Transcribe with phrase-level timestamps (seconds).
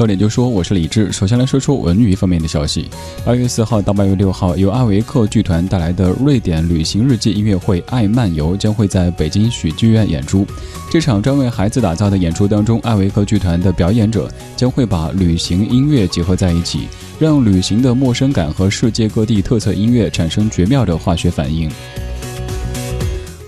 [0.00, 1.12] 到点就说，我是李志。
[1.12, 2.88] 首先来说说文娱方面的消息。
[3.22, 10.46] 八月四号到八月六号，由艾维克剧团带来的瑞典旅行日记音乐会《爱漫游》将会在北京许剧院演出。
[10.90, 14.26] 这场专为孩子打造的演出当中，艾维克剧团的表演者
[14.56, 16.88] 将会把旅行音乐结合在一起，
[17.18, 21.70] 让旅行的陌生感和世界各地特色音乐产生绝妙的化学反应。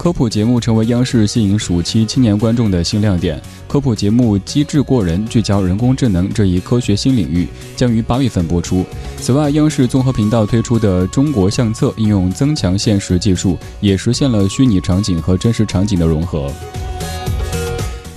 [0.02, 3.40] 科普节目成为央视吸引暑期青年观众的新亮点。
[3.68, 8.84] 科普节目《机智过人》聚焦人工智能这一科学新领域，将于八月份播出。
[9.18, 16.50] 此外，央视综合频道推出的《中国相册》应用增强现实技术，也实现了虚拟场景和真实场景的融合。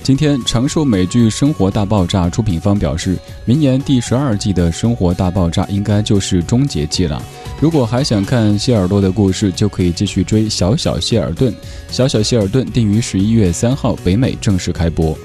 [0.06, 7.20] 今天，长寿美剧《生活大爆炸》出品方表示，明年第十二季的《生活大爆炸》应该就是终结季了。
[7.58, 11.52] 如果还想看谢尔多的故事，就可以继续追《小小希尔顿》。
[11.90, 15.18] 《小小希尔顿》定于十一月三号北美正式开播。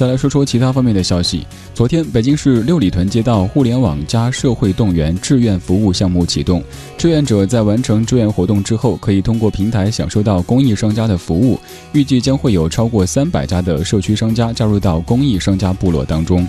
[0.00, 1.46] 再来说说其他方面的消息。
[1.74, 6.64] 昨天，北京市六里屯街道互联网加社会动员志愿服务项目启动。
[6.96, 11.60] 志愿者在完成志愿活动之后，可以通过平台享受到公益商家的服务。
[11.92, 16.48] 预计将会有超过三百家的社区商家加入到公益商家部落当中。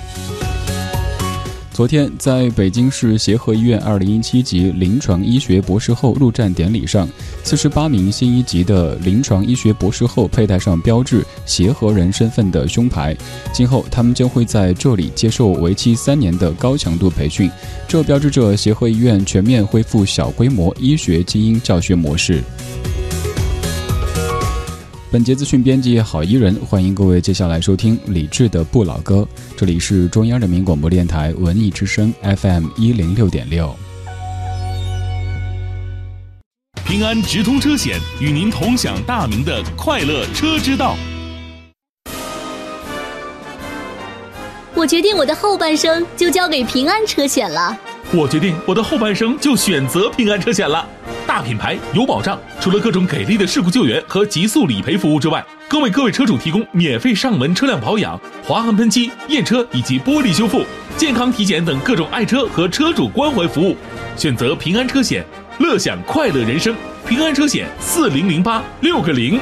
[1.81, 7.09] 昨天，在北京市协和医院二零一七级临床医学博士后入站典礼上，
[7.43, 13.17] 四十八名新一级的临床医学博士后佩戴上标志“协和人”身份的胸牌，
[13.51, 17.49] 今后他们将会在这里接受为期三年的高强度培训，
[17.87, 22.43] 这标志着协和医院全面恢复小规模医学精英教学模式。
[25.11, 29.27] 本节资讯编辑郝怡人，欢迎各位接下来收听李志的不老歌。
[29.57, 33.75] 这里是中央人民广播电台文艺之声 FM 一零六点六。
[36.85, 40.95] 平安直通车险与您同享大明的快乐车之道。
[44.73, 47.77] 我决定我的后半生就交给平安车险了。
[48.13, 50.85] 我决定我的后半生就选择平安车险了。
[51.25, 60.65] 大品牌有保障，除了各种给力的事故救援和极速理赔服务之外，更为各位车主提供免费上门车辆保养、划痕喷漆、验车以及玻璃修复、
[60.97, 63.77] 健康体检等各种爱车和车主关怀服务。
[64.17, 65.25] 选择平安车险，
[65.59, 66.75] 乐享快乐人生。
[67.07, 69.39] 平安车险四零零八六个零。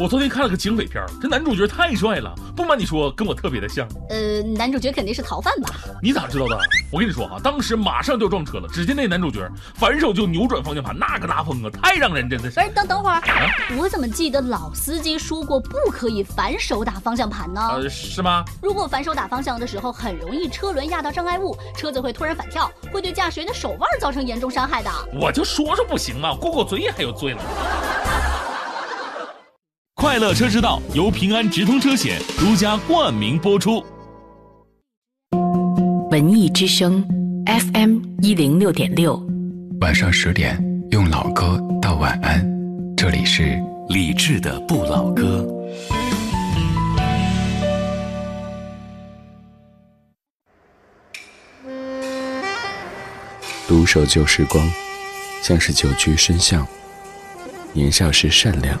[0.00, 3.86] 我昨天看了个警匪片这男主角太帅了，不瞒你说，跟我特别的像。
[4.08, 5.74] 呃，男主角肯定是逃犯吧？
[6.02, 6.58] 你咋知道的？
[6.90, 12.58] 我跟你说啊，当时马上就要撞车了，只见那男主角反手就扭转方向盘，那个拉风啊，太让人真的是。
[12.58, 13.20] 哎，等等会儿，
[13.76, 17.60] 我怎么记得老司机说过不可以反手打方向盘呢？
[17.70, 18.42] 呃，是吗？
[18.62, 24.90] 如果反手打方向的时候，很容易车轮压到障碍物，车子会突然反跳，会对驾驶员的手腕造成严重伤害的。
[25.12, 26.34] 我就说说不行嘛？
[26.36, 27.40] 过过嘴瘾还有罪呢。
[30.00, 33.84] 快乐车之道由平安直通车险独家冠名播出。
[36.10, 37.06] 文艺之声
[37.44, 39.22] ，FM 一零六点六，
[39.82, 40.58] 晚上十点
[40.90, 42.42] 用老歌道晚安。
[42.96, 45.46] 这里是李志的不老歌。
[53.68, 54.66] 独守旧时光，
[55.42, 56.66] 像是久居深巷。
[57.74, 58.80] 年少时善良。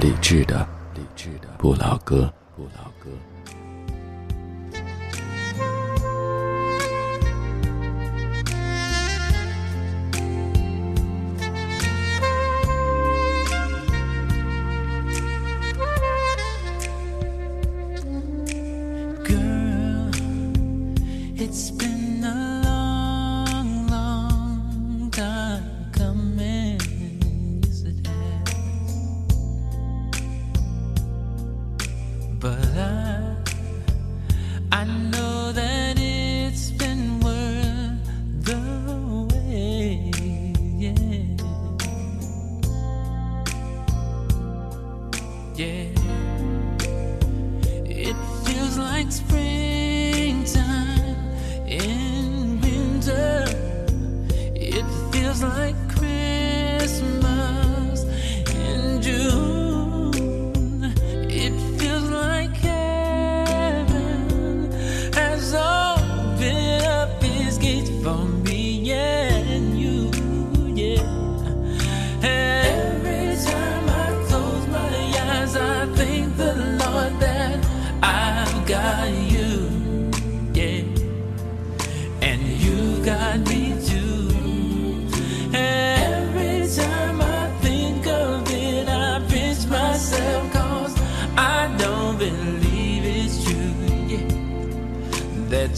[0.00, 1.48] 理智的，理智的。
[1.58, 2.32] 不老歌，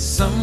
[0.00, 0.40] Some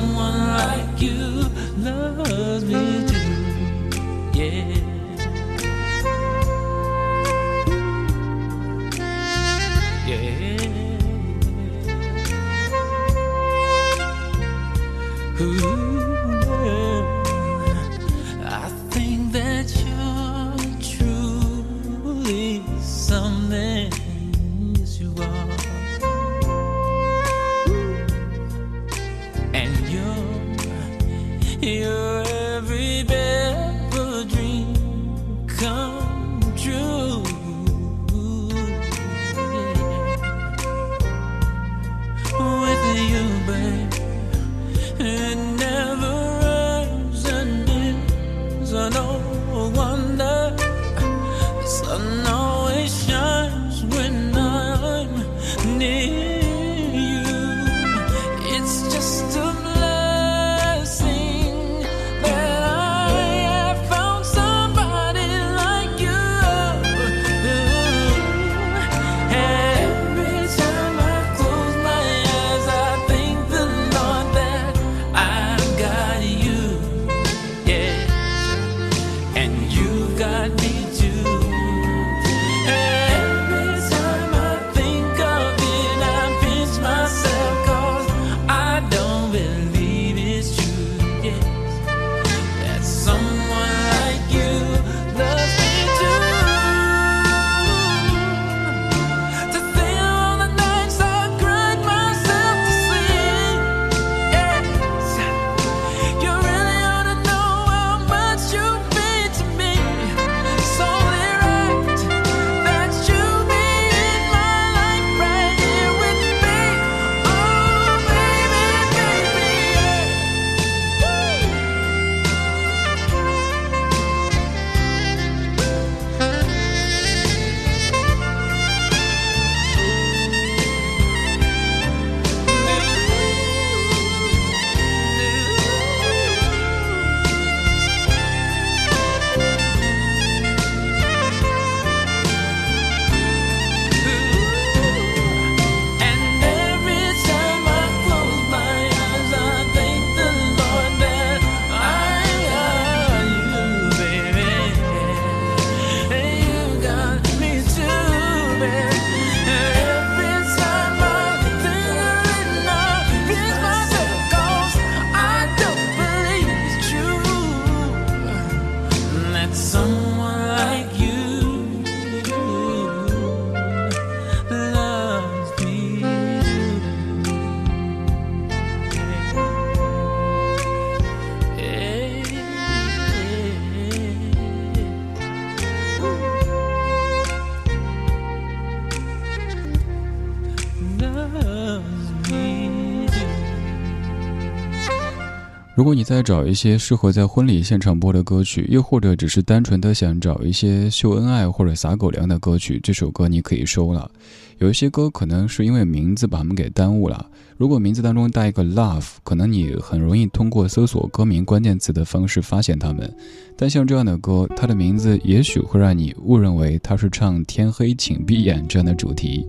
[195.87, 204.11] 如果你在找一些适合在婚礼现场播的歌曲，又或者只是单纯的想找一些秀恩爱或者撒狗粮的歌曲，这首歌你可以收了。
[204.57, 207.25] 有一些歌可能是因为名字把它们给耽误了。
[207.55, 213.09] 如果名字当中带一个 love，可能你很容易通过搜索歌名关键词的方式发现它们。
[213.55, 219.45] 但像这样的歌，它的名字也许会让你误认为它是唱“天黑请闭眼”这样的主题。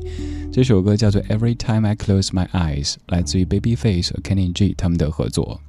[0.53, 5.61] 这首歌叫做 Every Time I Close My Eyes，来自于 Babyface 和 Kenny G 他们的合作。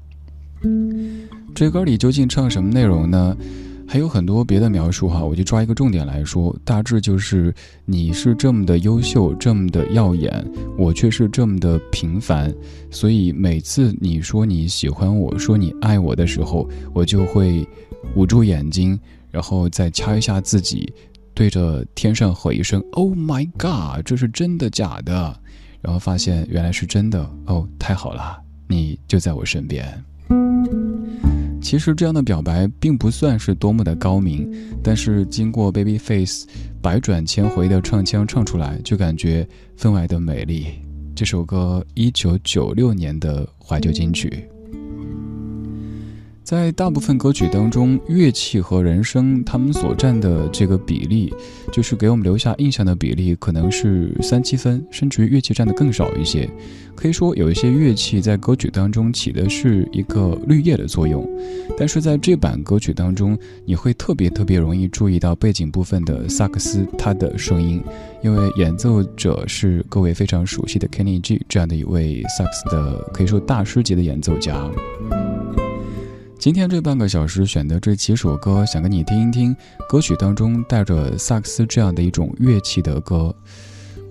[1.56, 3.36] 这歌里究竟唱什么内容呢？
[3.88, 7.52] 还有很多别的描述哈，我就抓一个重点来说，大致就是
[7.86, 10.46] 你是这么的优秀，这么的耀眼，
[10.78, 12.54] 我却是这么的平凡，
[12.92, 17.68] 所以每次你说你喜欢我，说你爱我的时候，我就会
[18.14, 19.00] 捂住眼睛，
[19.32, 20.94] 然后再掐一下自己，
[21.34, 25.36] 对着天上吼一声 “Oh my God”，这是真的假的？
[25.82, 28.38] 然后发现原来是真的哦，太好了，
[28.68, 30.04] 你就在我身边。
[31.62, 34.50] 其实这样的表白并不算是多么的高明，
[34.84, 36.46] 但是经过 Babyface
[36.82, 40.68] 百转千回的唱腔唱出来，就感觉分外的美丽。
[41.16, 44.48] 这首歌一九九六年的怀旧金曲。
[46.50, 51.32] 在大部分歌曲当中，乐器和人声他们所占的这个比例，
[51.72, 56.50] 就是给我们留下印象的比例，可能是三七分，甚至于乐器占的更少一些。
[56.96, 61.24] 可以说，有一些乐器在歌曲当中起的是一个绿叶的作用，
[61.78, 67.80] 但是在这版歌曲当中，你会特别特别容易注意到背景部分的萨克斯它的声音，
[68.24, 74.68] 因为演奏者是各位非常熟悉的 Kenny G 这样的一位萨克斯的可以说大师级的演奏家。
[76.40, 79.54] 今天这半个小时选的这几首歌，想跟你听一听
[79.90, 83.36] 歌曲当中带着萨克斯这样的一种乐器的歌。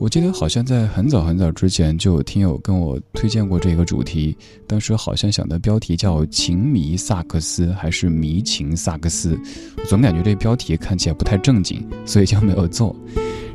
[0.01, 9.37] 我记得好像在很早很早之前就有听友跟我推荐过这个主题，当时好像想的标题叫“情迷萨克斯”还是“迷情萨克斯”，
[9.77, 12.95] 我总感觉这标题看起来不太正经，所以就没有做。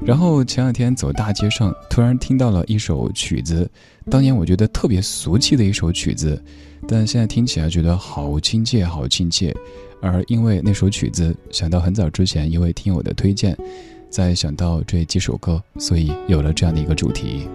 [0.06, 3.70] 然后前两天走大街上，突然听到了一首曲子，
[4.12, 6.44] 当年我觉得特别俗气的一首曲子。
[6.86, 9.56] 但现在听起来觉得好亲切，好亲切。
[10.02, 13.58] 而因为那首曲子，想到很早之前一位听友的推荐，
[14.13, 17.48] 再想到这几首歌，所以有了这样的一个主题。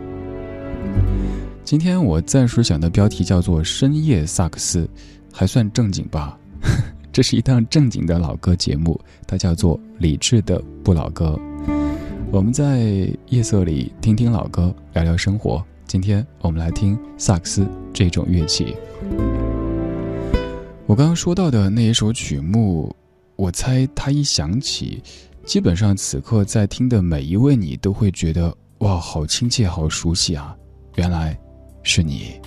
[1.62, 4.80] 今天我暂时想的标题叫做《深夜萨克斯》，
[5.32, 6.36] 还算正经吧？
[7.12, 11.38] 这是一档正经的老歌节目，它叫做《理智的不老歌》。
[12.32, 15.64] 我们在夜色里听听老歌，聊聊生活。
[15.86, 18.74] 今天我们来听萨克斯这种乐器。
[20.86, 22.92] 我刚刚说到的那一首曲目，
[23.36, 25.00] 我猜它一响起，
[25.48, 30.54] 基本上此刻在听的每一位你都会觉得哇，好亲切，好熟悉啊！
[30.96, 31.34] 原来
[31.82, 32.38] 是你。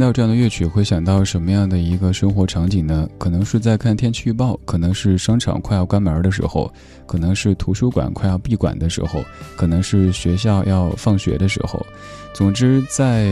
[0.00, 3.06] 听到这样的乐曲，会想到什么样的一个生活场景呢？
[3.18, 6.72] 可能是在看天气预报，可能是商场快要关门的时候，
[7.06, 9.22] 可能是图书馆快要闭馆的时候，
[9.58, 11.84] 可能是学校要放学的时候。
[12.32, 13.28] 总之，在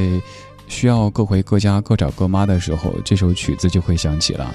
[0.66, 4.54] 需要各回各家、各找各妈的时候，这首曲子就会响起了。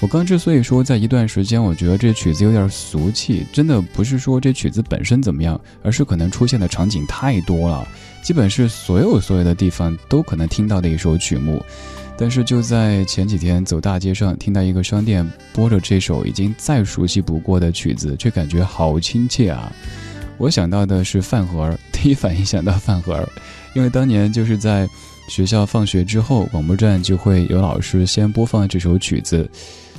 [0.00, 7.86] 我刚之所以说在一段时间，我觉得这曲子有点俗气，真的不是说这曲子本身怎么样，而是可能出现的场景太多了。
[8.22, 11.60] 基本是所有所有的地方都可能听到的一首曲目，
[12.16, 19.72] 但是就在前几天走大街上，听到一个商店播着这首已经再熟悉不过的曲子，却感觉好亲切啊！
[20.36, 23.28] 我想到的是饭盒，第一反应想到饭盒，
[23.74, 24.88] 因为当年就是在
[25.28, 29.50] 学校放学之后，广播站就会有老师先播放这首曲子。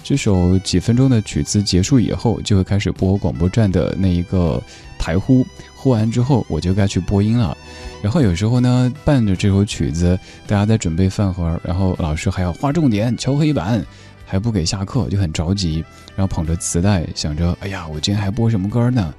[0.10, 4.60] 这首几分钟的曲子结束以后，就会开始播广播站的那一个
[4.98, 7.56] 台呼，呼完之后我就该去播音了。
[8.02, 13.86] 然后有时候呢，伴着这首曲子，大家在准备饭盒，然后老师还要划重点、敲黑板，
[14.26, 15.86] 还不给下课，就很着急。
[16.16, 19.14] 然后捧着磁带，想着，哎呀，我今天还播什么歌呢？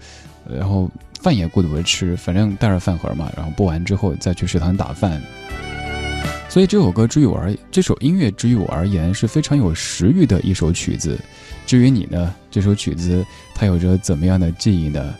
[0.52, 3.30] 然后饭也顾不得吃，反正带着饭盒嘛。
[3.37, 5.23] 然后播完之后再去食堂打饭。
[6.50, 11.16] 所以这首歌之于我而这首音乐之于我而言是非常有食欲的一首曲子。
[11.64, 12.35] 至于你呢？
[12.50, 15.14] 这首曲子它有着怎么样的记忆呢？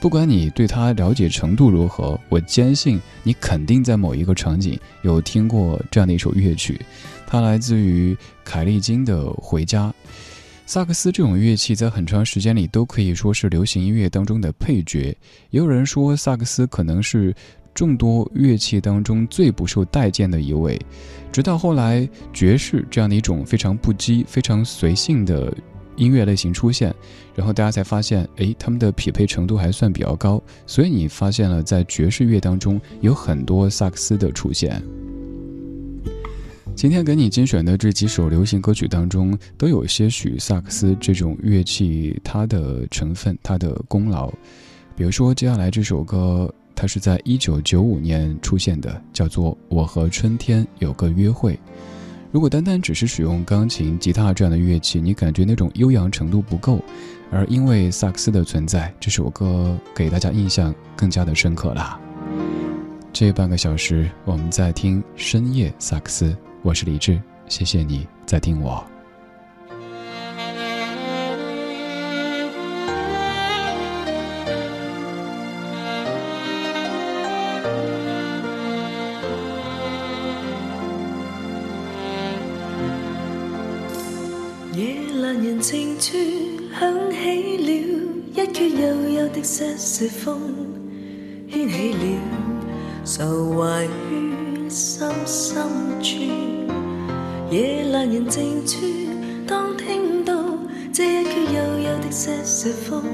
[0.00, 6.80] 不管你对它了解程度如何，我坚信你肯定在某一个场景有听过这样的一首乐曲。
[7.28, 9.86] 它来自于凯利金的《回家》。
[10.66, 15.16] 萨克斯这种乐器在很长时间里都可以说是流行音乐当中的配角。
[15.50, 17.32] 也有人说，萨克斯可能是
[17.74, 20.80] 众多乐器当中最不受待见的一位。
[21.30, 25.52] 直到后来，爵士这样的一种非常不羁、非常随性的。
[25.96, 26.92] 音乐类型出现，
[27.34, 34.82] 然后大家才发现，哎，他们的匹配程度还算比较高，所以你发现了在爵士乐当中有很多萨克斯的出现。
[36.74, 44.32] 今天给你精选的这几首流行歌曲当中，都有些许萨克斯这种乐器它的成分、它的功劳。
[44.96, 46.52] 比如说接下来这首歌，
[46.82, 51.54] 它是在一九九五年出现的，叫做《我和春天有个约会》。
[52.32, 56.82] 如果单单只是使用钢琴、吉他这样的乐器，你感觉那种悠扬程度不够，
[57.30, 62.00] 而因为萨克斯的存在，这首歌给大家印象更加的深刻了。
[63.12, 68.84] 这半个小时，我们在听深夜萨克斯，我是李志，谢谢你在听我。
[85.62, 86.18] 静处
[86.76, 87.70] 响起了
[88.34, 90.40] 一阙悠悠的瑟瑟风，
[91.48, 92.04] 牵起了
[93.04, 95.62] 愁怀于心深
[96.02, 96.16] 处。
[97.48, 98.80] 夜阑人静处，
[99.46, 100.34] 当听到
[100.92, 103.04] 这一阙悠悠的瑟瑟风，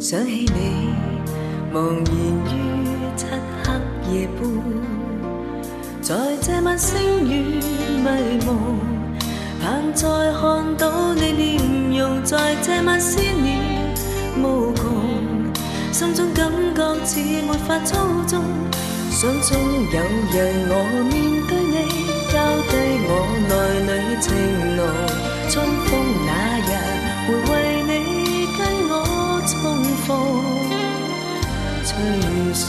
[0.00, 0.90] 想起你
[1.72, 2.06] 茫然
[2.50, 2.56] 于
[3.16, 3.24] 漆
[3.62, 4.50] 黑夜半，
[6.02, 7.60] 在这晚星雨
[8.02, 8.85] 迷蒙。
[9.96, 13.58] 再看到你面容，在这晚思念
[14.36, 14.84] 无穷，
[15.90, 18.44] 心中感觉似没法操纵。
[19.10, 19.96] 想中有
[20.30, 20.34] 日
[20.68, 20.72] 我
[21.10, 21.14] 面
[21.48, 21.74] 对你，
[22.30, 22.34] 交
[22.68, 22.72] 低
[23.08, 23.10] 我
[23.48, 23.50] 内
[23.86, 24.26] 里情
[24.76, 24.78] 浓。
[25.48, 25.88] 春风
[26.26, 26.30] 那
[26.60, 26.70] 日
[27.24, 27.52] 会为
[27.88, 27.90] 你
[28.58, 28.92] 跟我
[29.46, 29.56] 重
[30.04, 30.06] 逢，
[31.86, 31.88] 吹
[32.52, 32.64] 送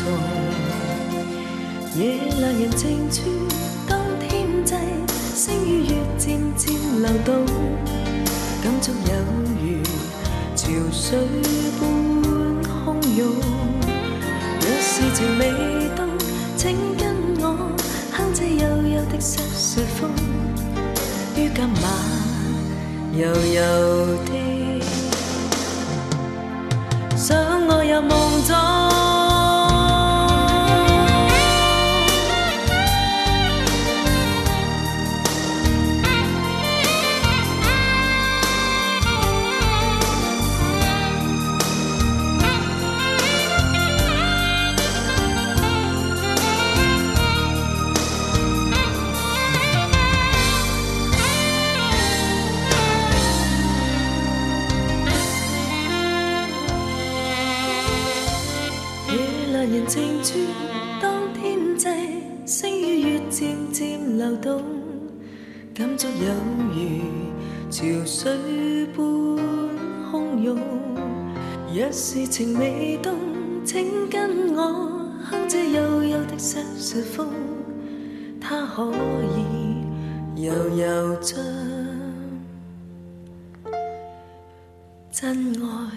[1.99, 1.99] 夜
[2.39, 3.17] 阑人静处，
[5.37, 5.93] 星与月。
[6.17, 7.45] 渐渐流动，
[8.63, 9.13] 感触有
[9.61, 9.83] 如
[10.55, 11.19] 潮水
[11.79, 11.81] 般
[12.63, 12.67] 汹
[13.15, 13.19] 涌。
[14.59, 15.41] 若是情未
[15.95, 15.99] 冻，
[16.57, 17.43] 请跟我
[18.11, 18.61] 哼这悠
[18.95, 20.09] 悠的瑟瑟风，
[21.35, 21.85] 于今晚
[23.13, 23.21] 悠
[23.53, 23.61] 悠
[24.25, 24.29] 的
[27.15, 28.76] 想我入梦中。
[59.87, 60.37] 静处，
[61.01, 61.87] 当天际，
[62.45, 64.61] 星与月渐渐流动，
[65.73, 66.33] 感触有
[66.73, 66.77] 如
[67.69, 69.01] 潮水般
[70.11, 70.57] 汹涌。
[71.73, 73.15] 若是情未动，
[73.63, 74.89] 请跟我
[75.23, 77.27] 哼这幽幽的《山泉风》，
[78.41, 78.91] 它可
[79.37, 81.37] 以悠悠将
[85.09, 85.91] 真爱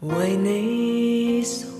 [0.00, 1.75] 为你送。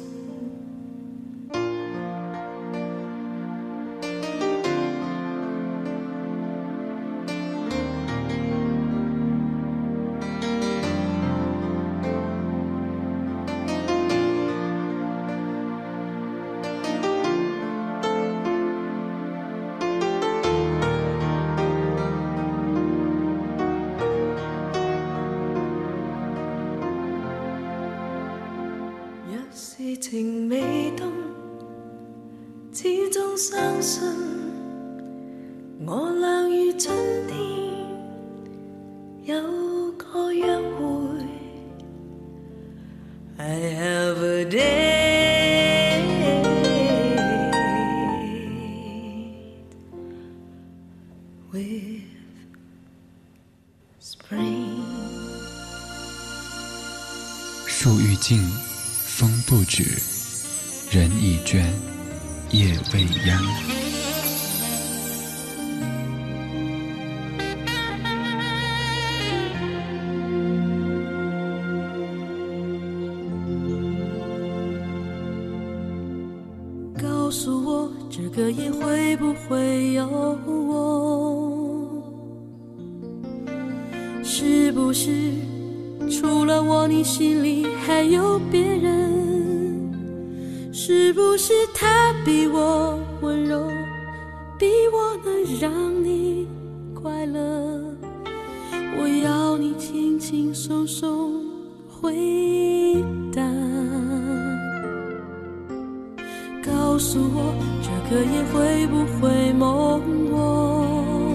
[78.67, 80.05] 你会不会有
[80.45, 82.03] 我？
[84.25, 85.09] 是不是
[86.11, 89.95] 除了我，你心里还有别人？
[90.73, 93.71] 是不是他比我温柔，
[94.59, 95.73] 比我能让
[96.05, 96.49] 你
[96.93, 97.41] 快乐？
[98.99, 101.41] 我要你轻轻松松
[101.89, 102.97] 回
[103.33, 103.76] 答。
[106.97, 111.29] 告诉我，这个夜会不会梦我？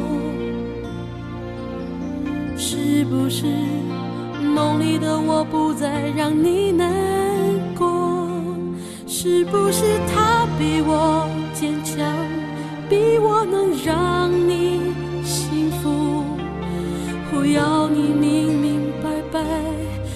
[2.57, 3.45] 是不是
[4.55, 6.91] 梦里的我不再让你难
[7.77, 8.27] 过？
[9.05, 12.11] 是不是他比我坚强，
[12.89, 14.91] 比我能让你
[15.23, 16.23] 幸福？
[17.35, 19.45] 我要你明明白白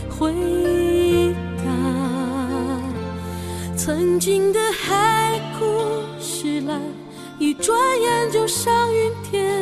[0.10, 0.34] 回
[1.64, 1.66] 答。
[3.78, 5.25] 曾经的海，
[7.62, 9.54] 转眼就上云天。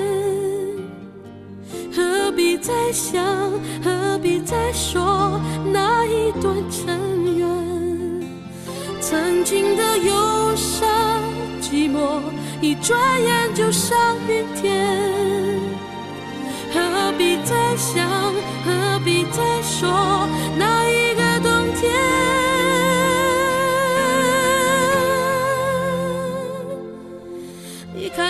[1.96, 3.24] 何必再想，
[3.84, 5.40] 何必再说
[5.72, 7.48] 那一段尘缘？
[9.00, 10.90] 曾经的忧伤
[11.62, 12.22] 寂寞，
[12.62, 15.60] 一转眼就上云天。
[16.74, 18.10] 何必再想，
[18.66, 20.28] 何必再说
[20.58, 22.43] 那一个冬天？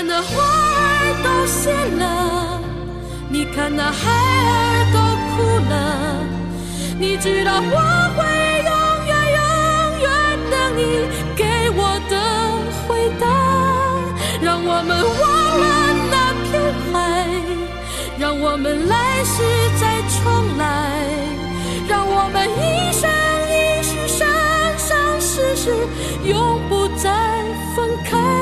[0.05, 2.59] 那花儿都谢了，
[3.29, 4.97] 你看那孩儿都
[5.31, 5.73] 哭了，
[6.99, 7.77] 你知道我
[8.15, 8.19] 会
[8.69, 8.71] 永
[9.07, 9.41] 远永
[10.01, 10.07] 远
[10.51, 10.79] 等你
[11.35, 11.41] 给
[11.75, 12.13] 我的
[12.85, 13.25] 回答，
[14.41, 15.23] 让我们忘
[15.61, 15.65] 了
[16.11, 16.51] 那片
[16.91, 16.93] 海，
[18.19, 19.41] 让我们来世
[19.79, 20.63] 再重来，
[21.87, 23.09] 让我们一生
[23.49, 24.27] 一世生
[24.77, 25.63] 生世世
[26.25, 27.09] 永不再
[27.75, 28.32] 分开。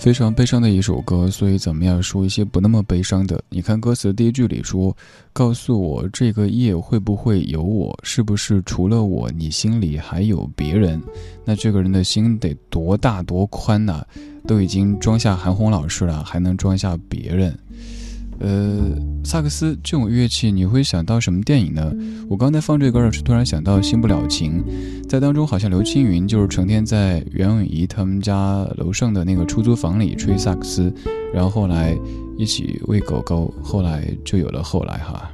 [0.00, 3.38] 非常悲伤的一首歌，所以怎么样说一些不那么悲伤的。
[3.50, 4.96] 你看歌词第一句里说
[5.30, 7.94] ：“告诉我这个夜会不会有我？
[8.02, 10.98] 是不是除了我，你心里还有别人？”
[11.44, 14.02] 那这个人的心得多大多宽呐、
[14.46, 17.54] 都已经装下韩红老师了，还能装下别人？
[18.40, 21.92] 呃，萨克斯这种乐器，你会想到什么电影呢？
[22.28, 24.64] 我刚才放这歌儿是突然想到《新不了情》，
[25.08, 30.92] 在当中好像刘青云就是成天在袁咏仪他们家楼上的那个出租房里吹萨克斯，
[31.34, 31.94] 然后后来
[32.38, 35.30] 一起喂狗狗，后来就有了后来哈。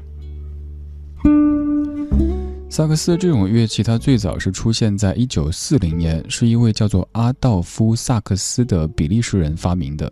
[2.69, 10.11] 萨克斯这种乐器，它最早是出现在一九四零年，是一位叫做阿道夫·萨克斯的比利时人发明的。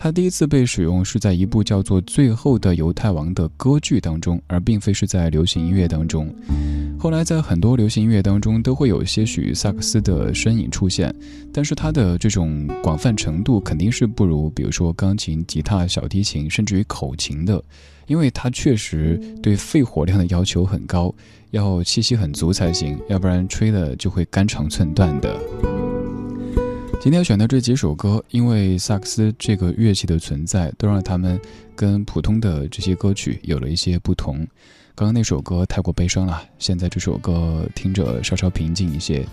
[0.00, 6.32] 它第一次被使用是在一部叫做《最后的犹太王》的歌剧当中，而并非是在流行音乐当中。
[6.96, 11.12] 后来在很多流行音乐当中都会有些许萨克斯的身影出现，
[11.52, 17.60] 但是它的这种广泛程度肯定是不如，比如说钢琴、吉他、小提琴，甚至于口琴的，
[18.06, 21.12] 因为它确实对肺活量的要求很高，
[21.50, 25.87] 要气息很足才行，要不然吹的就会肝肠寸断的。
[27.08, 31.40] 今天选的这几首歌，因为萨克斯这个乐器的存在，都让他们
[31.74, 34.46] 跟普通的这些歌曲有了一些不同。
[34.94, 39.24] 刚刚那首歌太过悲伤了，现在这首歌听着稍稍平静一些。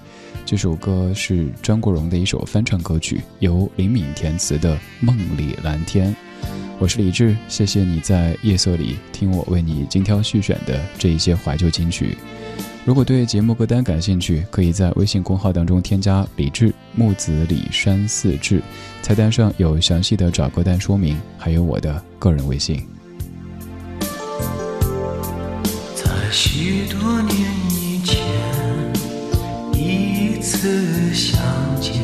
[0.45, 6.13] 这首歌是张国荣的一首翻唱歌曲，由林敏填词的《梦里蓝天》。
[6.79, 12.17] 我是李志，谢谢你在夜色里听我为你精挑细选的这一些怀旧金曲。
[12.85, 18.61] 如果对节目歌单感兴趣，可以在微信公号当中添加“李志木子李山四志”，
[19.01, 22.87] 菜单上有详细的找歌单说明，还有我的个人微信。
[25.95, 27.35] 在许多年
[27.71, 28.23] 以前，
[29.73, 31.41] 一次相
[31.81, 31.95] 见，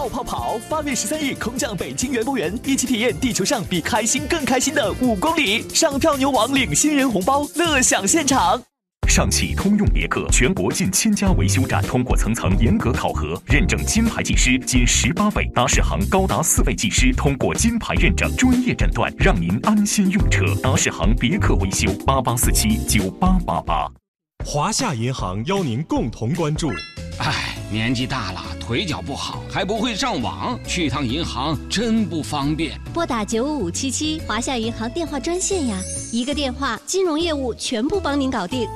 [0.00, 5.68] Bubble Run 泡泡跑，八月十三日空降北京园博园，一起体验地球上比开心更开心的五公里。
[5.74, 8.60] 上票牛王领新人红包，乐享现场。
[9.08, 20.46] 上汽通用别克全国近千家维修站通过层层严格考核，认证金牌技师仅十八位，达世行高达四位技师通过金牌认证，专业诊断，让您安心用车。
[20.62, 23.99] 达世行别克维修八八四七九八八八。
[24.44, 26.70] 华夏银行邀您共同关注。
[27.18, 32.78] 唉，年纪大了，腿脚不好，还不会上网，去趟银行真不方便。
[32.92, 35.78] 拨打九五五七七华夏银行电话专线呀，
[36.10, 38.68] 一个电话，金融业务全部帮您搞定。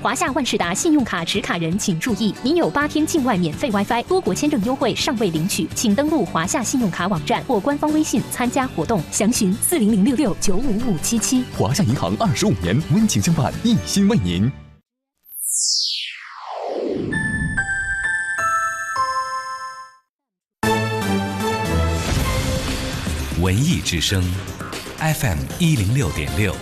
[0.00, 11.44] 华夏万事达信用卡持卡人请注意，您有八天境外免费 WiFi、多国签证优惠尚未领取，请登录华夏信用卡网站或官方微信参加活动，详询四零零六六九五五七七。
[11.56, 14.50] 华夏银行二十五年温情相伴，一心为您。
[23.40, 24.22] 文艺之声
[24.98, 26.54] ，FM 一零六点六，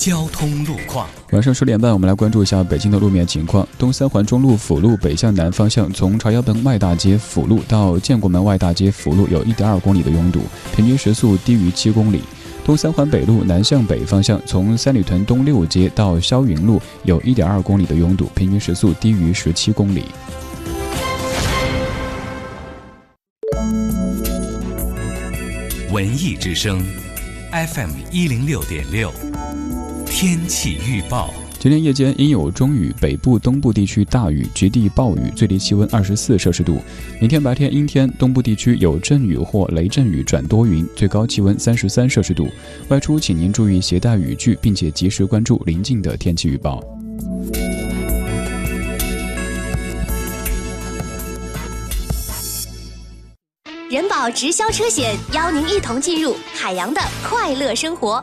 [0.00, 1.06] 交通路况。
[1.32, 3.68] 晚上十点半我们来关注一下北京的路面情况。
[3.78, 10.40] 东三环中路辅路北向南方向从朝阳门外大街辅路到建国门外大街辅路有一点二公里的拥堵
[10.74, 12.22] 平均时速低于七公里
[12.64, 20.04] 东三环北路南向北方向从三里屯东六街到霄云路有一点二公里的拥堵平均时速低于十七公里。
[25.92, 26.82] 文艺之声
[27.52, 29.12] fm 一零六点六。
[30.10, 36.78] 天气预报：今天夜间阴有中雨，北部、东部地区大雨，局地暴雨，最低气温二十四摄氏度。
[37.20, 42.48] 明天白天阴天，东部地区有阵雨或雷阵雨转多云，最高气温三十三摄氏度。
[42.88, 46.82] 外出请您注意携带雨具，并且及时关注临近的天气预报。
[53.88, 58.22] 人保直销车险邀您一同进入海洋的快乐生活。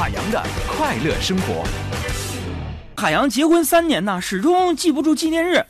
[0.00, 1.62] 海洋的快乐生活。
[2.96, 5.62] 海洋结婚三年呐，始终记不住纪念日，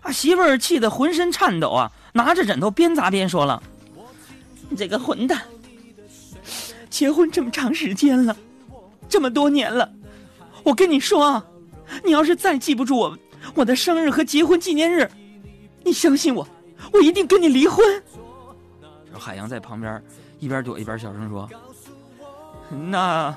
[0.00, 3.62] 啊，媳妇儿气得浑身颤抖啊，拿着枕头边砸边说了
[4.70, 5.42] ：“你这个混蛋，
[6.88, 8.34] 结婚这么长时间了，
[9.10, 9.86] 这么多年了，
[10.62, 11.44] 我跟你说啊，
[12.02, 13.18] 你要是再记不住我
[13.54, 15.06] 我的生日和结婚纪念日，
[15.84, 16.48] 你相信我。”
[16.94, 17.84] 我一定跟你离婚。
[19.12, 20.02] 海洋在旁边
[20.38, 21.46] 一边躲一边小声说
[22.90, 23.36] ：“那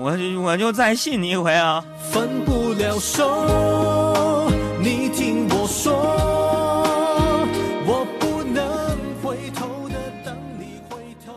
[0.00, 5.92] 我我就再信你一回啊。”分不了手，你听我说，
[7.86, 8.64] 我不能
[9.22, 11.32] 回头的等你回头。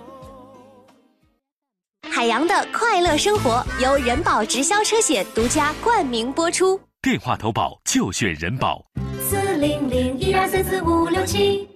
[2.09, 6.79] 海洋的快乐生活由人保直销车险独家冠名播出。
[7.01, 8.83] 电话投保就选人保。
[9.21, 11.67] 四零零一二三四五六七。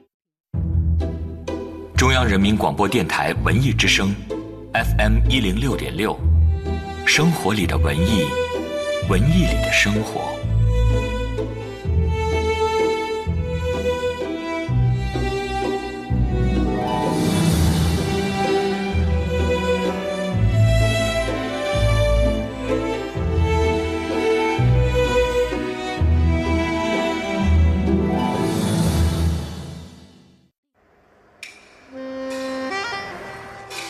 [1.98, 4.16] 中央人民广播电台文艺之声
[4.74, 6.18] ，FM 一零六点六，
[7.08, 8.26] 生活里的文艺，
[9.10, 10.38] 文艺里的生活。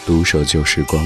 [0.06, 1.06] 独守旧时光，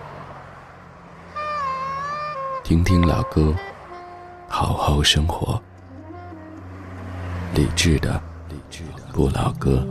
[2.71, 3.53] 听听老歌，
[4.47, 5.61] 好好生活。
[7.53, 8.13] 理智的，
[8.47, 9.85] 理智的不老歌。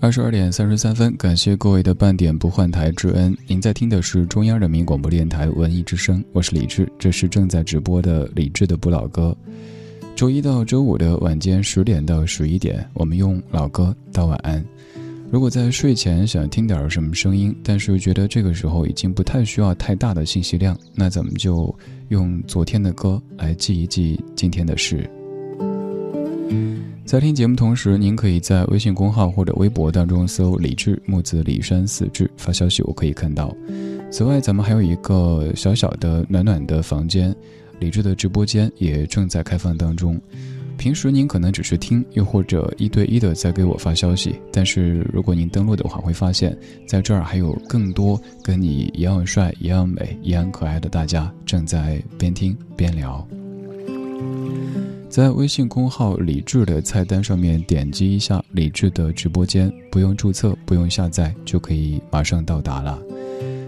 [0.00, 3.36] 二十二点三十三分，感谢各位的半点不换台之恩。
[3.48, 9.36] 您在听的是中央人民广播电台文艺之声，我是李志，这是正在直播的李志的不老歌。
[10.14, 14.64] 周一到周五的晚间十点到十一点，我们用老歌道晚安。
[15.32, 21.74] 如果在睡前想听点什么声音，但是又觉得这个时候已经不太需要太大的信息量，那咱们就
[22.10, 25.08] 用昨天的歌来记一记今天的事。
[27.06, 33.56] 在听节目同时，您可以在微信公号或者微博当中搜“李志木子李山四志”发消息，我可以看到。
[34.10, 37.34] 此外，咱们还有一个小小的暖暖的房间，
[37.80, 40.20] 李志的直播间也正在开放当中。
[40.82, 44.34] 平时您可能只是听，又或者一对一的在给我发消息。
[44.52, 46.58] 但是如果您登录的话，会发现
[46.88, 53.24] 在这儿还有更多跟你一样帅、一样美、一样可爱的大家正在边听边聊。
[55.08, 62.98] 在微信公号“李智”的菜单上面点击一下“李智”的直播间，不用注册，不用下载，就可以马上到达了。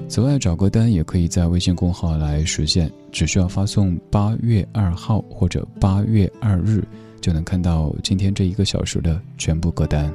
[0.08, 6.84] 此外，找歌单也可以在微信公号来实现，只需要发送“八月二号”或者“八月二日”。
[7.20, 10.12] 就能看到今天这一个小时的全部歌单。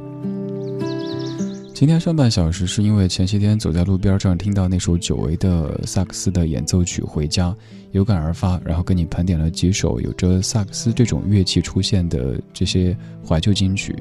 [1.74, 7.50] 今天上半小时是因为前些天走在路边上听到那首久违的萨克斯的演奏曲《回家》，
[7.92, 12.96] 有感而发，然后跟你盘点了几首有着萨克斯这种乐器出现的这些
[13.28, 13.96] 怀旧金曲。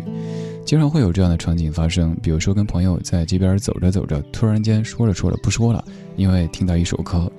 [0.65, 5.83] 经常会有这样的场景发生，比如说跟朋友在街边走着走着，突然间说着说着不说了，
[6.17, 7.31] 因为听到一首歌。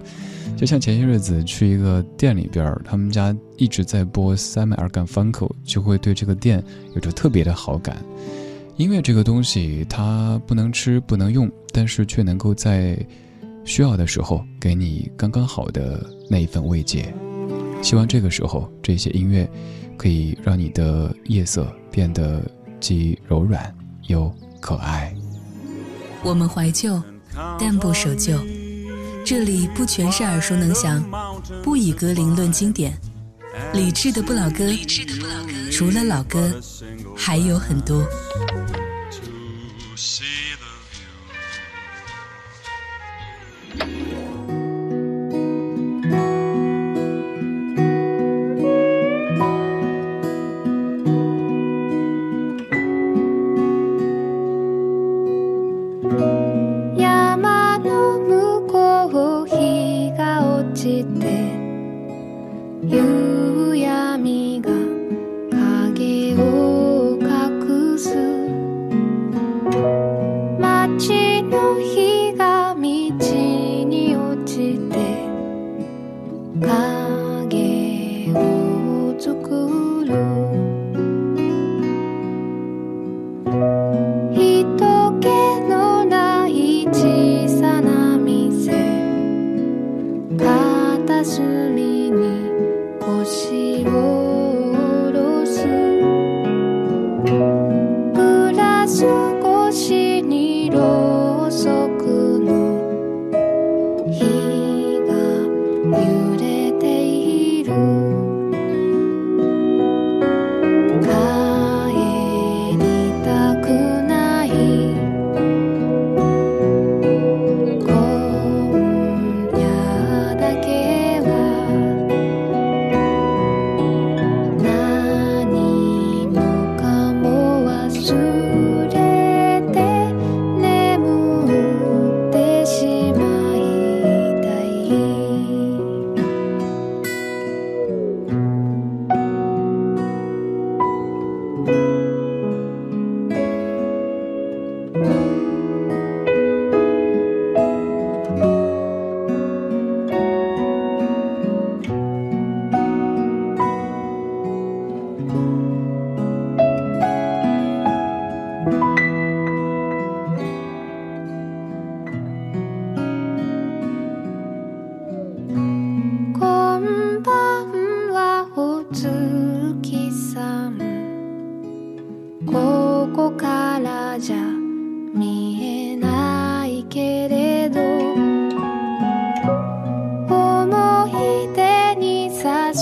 [0.58, 6.62] 就像前些日子去一个店里边，他们家一直在播 Simon and Garfunkel，就会对这个店
[6.96, 8.04] 有着特别的好感。
[8.76, 12.98] 音乐这个东西，它不能吃，不能用，但是却能够在
[13.64, 17.14] 需要的时候给你刚刚好的那一份慰藉。
[17.82, 19.50] 希望这个时候，这些音乐
[19.98, 22.42] 可以让你的夜色变得
[22.80, 23.74] 既柔软
[24.08, 25.14] 又可爱。
[26.24, 27.02] 我们怀旧，
[27.60, 28.38] 但不守旧。
[29.26, 31.04] 这里不全是耳熟能详，
[31.64, 32.94] 不以歌龄论经典。
[33.74, 34.66] 理智的不老歌，
[35.72, 36.52] 除了老歌，
[37.16, 38.04] 还有很多。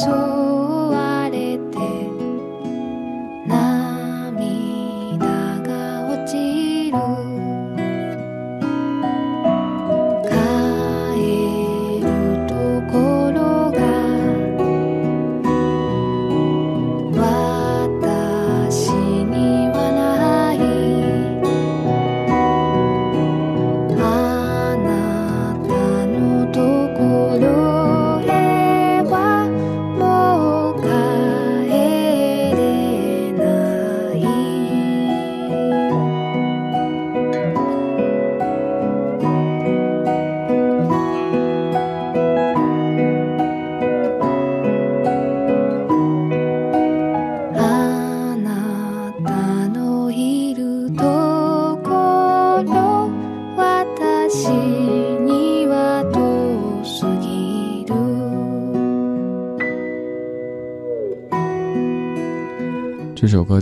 [0.08, 0.37] 这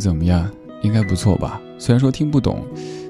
[0.06, 0.47] 怎么样？
[0.84, 1.60] 应该不错吧？
[1.80, 2.64] 虽然说听不懂，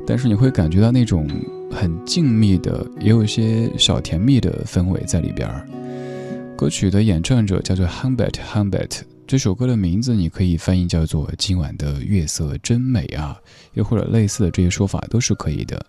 [0.08, 1.28] 但是你会感觉到那种
[1.70, 5.68] 很静谧的，也有一些小甜蜜的氛围在里边儿。
[6.56, 13.38] 歌曲的演唱者叫做 Humbert Humbert，这首歌的名字你可以翻译叫做“今晚的月色真美啊”，
[13.76, 15.86] 又或者类似的这些说法都是可以的。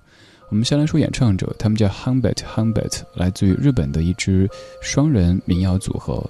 [0.49, 4.49] 我们先来说演唱者，他们叫 Humbert Humbert，来自于日本的一支
[4.83, 6.29] 双人民谣组合。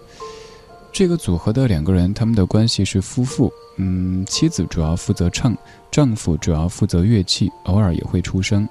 [0.97, 3.53] 这个组合的两个人，他们的关系是夫妇。
[3.77, 5.55] 嗯，妻子主要负责唱，
[5.91, 8.67] 丈夫主要负责乐器，偶尔也会出声。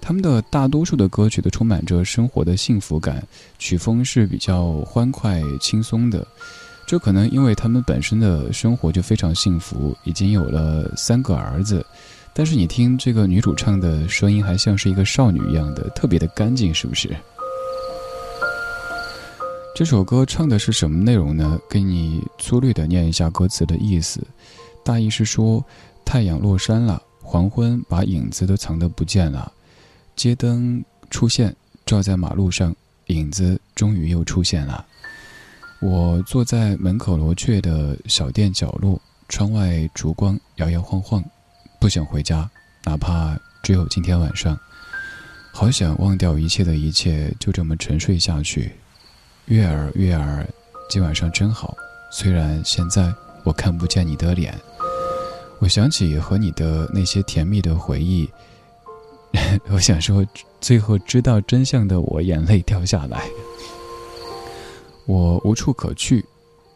[0.00, 3.24] 他们的大多数的歌曲都充满着生活的幸福感，
[3.56, 6.26] 曲风是比较欢快轻松的。
[6.88, 11.86] 这可能因为他们本身的生活就非常幸福，已经有了三个儿子。
[12.34, 17.14] 但是你听这个女主唱的声音，还像是一个少女一样的，特别的干净，是不是？
[19.72, 21.58] 这首歌唱的是什么内容呢？
[21.70, 24.20] 给你粗略的念一下歌词的意思，
[24.84, 25.64] 大意是说：
[26.04, 27.02] 太阳落山了。
[27.22, 29.50] 黄昏把影子都藏得不见了，
[30.16, 31.54] 街灯出现，
[31.86, 32.74] 照在马路上，
[33.06, 34.84] 影子终于又出现了。
[35.80, 41.24] 我坐在门口罗雀的小店角落，窗外烛光摇摇晃晃，
[41.78, 42.50] 不想回家，
[42.84, 44.58] 哪怕只有今天晚上。
[45.52, 48.72] 好想忘掉一切的一切，就这么沉睡下去。
[49.50, 50.46] 月儿，月儿，
[50.88, 51.76] 今晚上真好。
[52.12, 54.56] 虽然现在我看不见你的脸，
[55.58, 58.30] 我想起和你的那些甜蜜的回忆。
[59.68, 60.24] 我想说，
[60.60, 63.28] 最后知道真相的我，眼泪掉下来。
[65.06, 66.24] 我无处可去，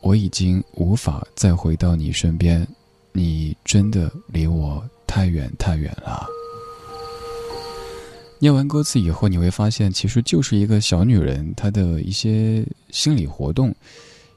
[0.01, 2.66] 我已经无法再回到你身边。
[3.12, 6.27] 你真的离我太远太远了。
[8.45, 13.74] 念完歌词以后，你会发现，其实就是一个小女人，她的一些心理活动，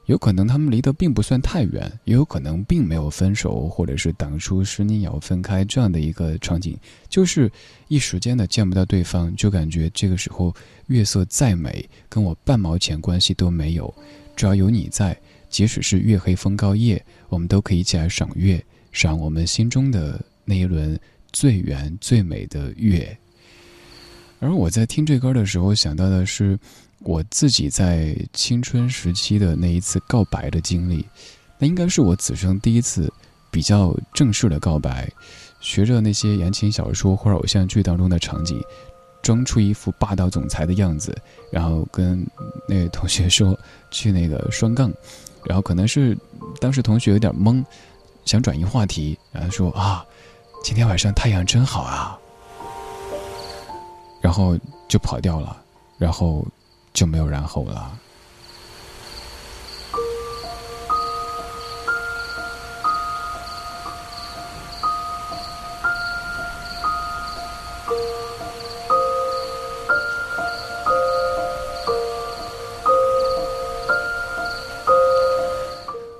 [0.06, 6.74] 有可能他们离得并不算太远，也有可能并没有分手，或者是当初十年要分开这样的一个场景，
[7.10, 7.52] 就是
[7.88, 10.54] 一时间的见不到对方，就感觉这个时候
[10.86, 13.94] 月色再美，跟我半毛钱关系都没有，
[14.34, 15.14] 只要有你在，
[15.50, 20.98] 即使是月黑风高夜，我们都可以一起来赏月，赏我们心中的那一轮
[21.30, 23.14] 最圆最美的月。
[24.40, 26.58] 而我在听这歌的时候，想到的是
[27.00, 31.04] 我自己在青春时期的那一次告白的经历。
[31.58, 33.12] 那应该是我此生第一次
[33.50, 35.10] 比较正式的告白，
[35.60, 38.62] 学着那些言情小说或者偶像剧当中的场景，
[39.22, 41.16] 装出一副霸道总裁的样子，
[41.50, 42.24] 然后跟
[42.68, 43.58] 那位同学说
[43.90, 44.92] 去那个双杠，
[45.44, 46.16] 然后可能是
[46.60, 47.64] 当时同学有点懵，
[48.24, 50.06] 想转移话题，然后说啊，
[50.62, 52.16] 今天晚上太阳真好啊。
[54.20, 54.58] 然后
[54.88, 55.56] 就跑掉了，
[55.98, 56.44] 然后
[56.92, 57.98] 就没有然后了。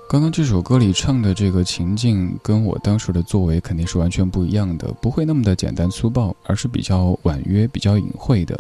[0.09, 8.59] 刚刚这首歌里唱的这个情境，跟我当时的作为肯定是完全不一样的，不会那么的简单粗暴，而是比较婉约、比较隐晦的。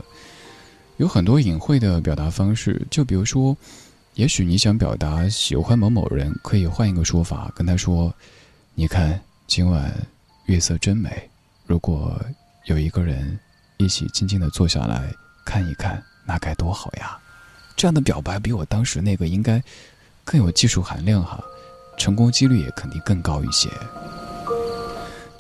[0.99, 3.57] 有很多隐晦的表达方式，就比如说，
[4.13, 8.15] 也许你想表达喜欢某某人，可以换一个说法，跟他说
[8.77, 9.91] ：“你看，今晚
[10.45, 11.31] 月色真美，
[11.67, 12.21] 如果
[12.67, 13.41] 有一个人
[13.79, 15.11] 一起静静的坐下来
[15.47, 17.19] 看一看，那该多好呀！”
[17.75, 19.63] 这样的表白比我当时那个应该。
[20.31, 21.43] 更有技术含量哈，
[21.97, 23.67] 成功几率也肯定更高一些。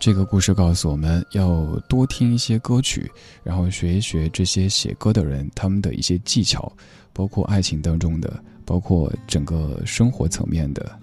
[0.00, 3.10] 这个故事告诉我们要多听一些歌曲，
[3.44, 6.72] 然后学一学这些写歌的人他们的一些技巧，
[7.12, 10.98] 包括爱情当中的，包括整个生活层面的。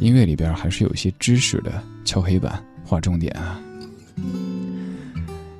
[0.00, 3.60] 音乐里边还是有一些知识的，敲黑板划重点啊。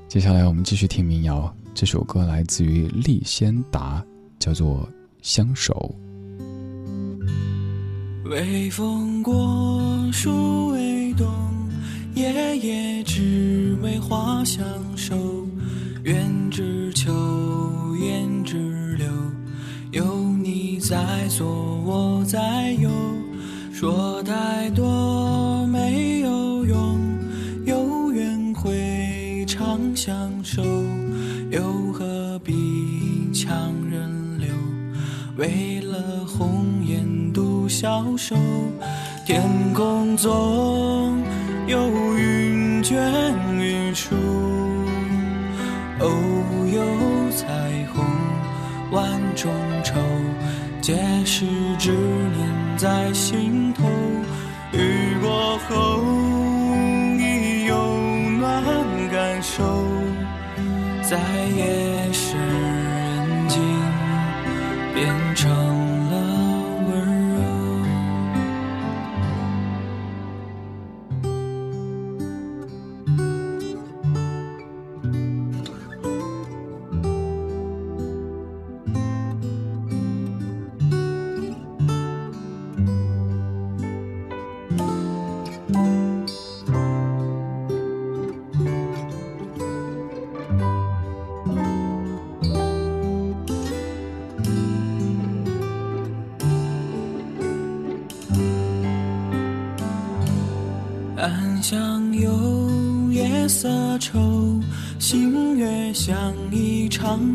[0.08, 4.04] 接下来我们继续听民谣，这首歌来自于利先达，
[4.40, 4.78] 叫做
[5.22, 5.94] 《相守》。
[8.33, 11.28] 微风过，树微动，
[12.14, 14.64] 夜夜只为花相
[14.97, 15.14] 守。
[16.05, 17.12] 愿只求，
[17.97, 19.07] 言只留，
[19.91, 21.47] 有你在左，
[21.85, 22.89] 我在右。
[23.70, 26.99] 说太多没有用，
[27.66, 30.62] 有缘会长相守，
[31.51, 34.49] 又何必强人留？
[35.37, 37.30] 为了红颜。
[37.83, 38.37] 消瘦，
[39.24, 39.43] 天
[39.74, 41.20] 空总
[41.66, 42.97] 有云卷
[43.59, 44.14] 云舒，
[45.99, 46.09] 偶
[46.72, 46.80] 有
[47.33, 47.49] 彩
[47.93, 48.05] 虹
[48.93, 49.51] 万种
[49.83, 49.95] 愁，
[50.80, 51.45] 皆是
[51.76, 53.83] 执念在心头。
[54.72, 56.01] 雨过后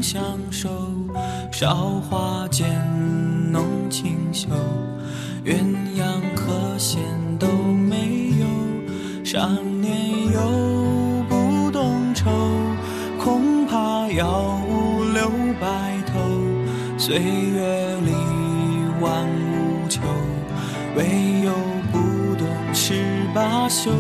[0.10, 0.70] 相守，
[1.52, 2.66] 韶华间
[3.52, 4.48] 浓情秀，
[5.44, 5.58] 鸳
[5.98, 7.02] 鸯和弦
[7.38, 9.50] 都没有，少
[9.82, 12.32] 年有不懂愁，
[13.20, 15.30] 恐怕要五六
[15.60, 15.68] 白
[16.06, 16.22] 头，
[16.98, 18.14] 岁月里
[19.02, 20.00] 万物求，
[20.96, 21.52] 唯有
[21.92, 22.94] 不懂十
[23.36, 23.92] 八宿，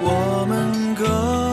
[0.00, 1.49] 我们各。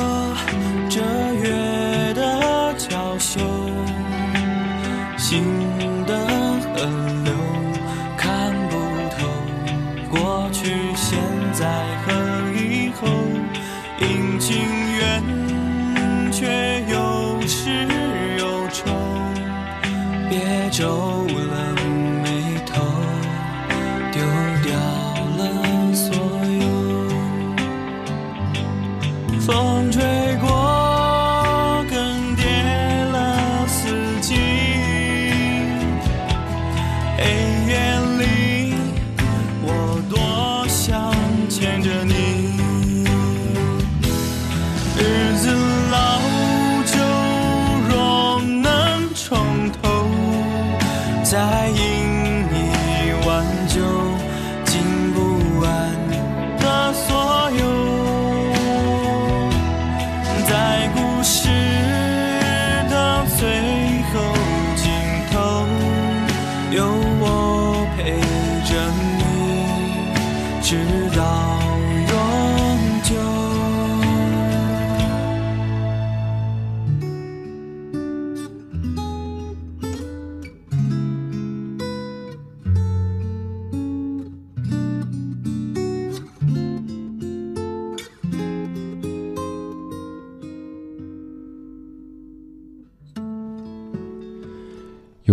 [14.48, 14.56] 情
[14.96, 17.86] 缘却有始
[18.40, 18.86] 有终
[20.30, 21.17] 别周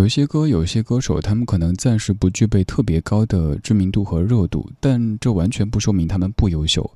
[0.05, 6.89] 有些歌，有些歌手，他们可能暂时不具备特别高的知名度和热度，但这完全不说明他们不优秀，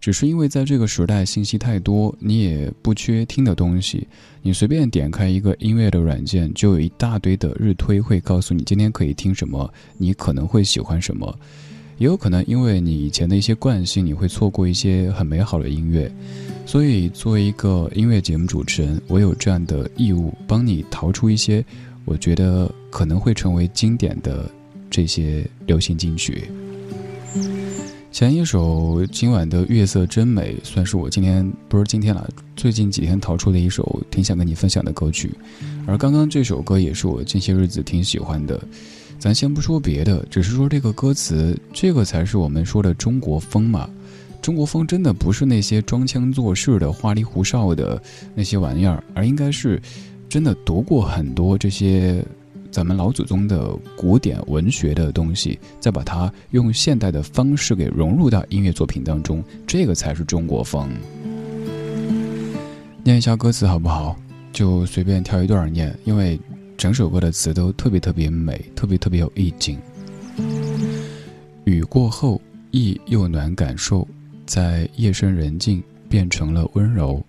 [0.00, 4.08] 只是因为在这个时代信息太多，你也不缺听的东西，
[4.40, 11.38] 你随便点开一个音乐的软件，就有一大堆的日推会告诉你今天可以听什么，你可能会喜欢什么，
[11.98, 16.10] 也有可能因为你以前的一些惯性，你会错过一些很美好的音乐。
[16.64, 21.62] 所以，作为一个音乐节目主持人，我有这样的义务，帮你淘出一些
[22.04, 24.50] 我觉得可能会成为经典的
[24.90, 26.44] 这些流行金曲。
[28.12, 35.32] 前一首今晚的月色真美，算是我今天不是今天了，最近几天淘出的一首挺想跟你分享的歌曲。
[35.86, 38.60] 而刚刚这首歌也是我近些日子挺喜欢的。
[39.18, 43.90] 咱先不说别的，只是说这个歌词，这个才是我们说的中国风嘛。
[44.40, 48.00] 中国风真的不是那些装腔作势的花里胡哨的
[48.34, 49.80] 那些玩意儿，而应该是
[50.34, 52.20] 真的读过很多这些
[52.68, 60.90] 咱们老祖宗的古典文学的东西，再把它用现代的方式给融入到音乐作品当中，这个才是中国风。
[63.04, 64.16] 念一下歌词好不好？
[64.52, 66.36] 就随便挑一段念，因为
[66.76, 69.78] 整首歌的词都特别特别美，特别特别有意境。
[71.62, 74.04] 雨过后，意又暖感受。
[74.46, 77.24] 在夜深人静变成了温柔，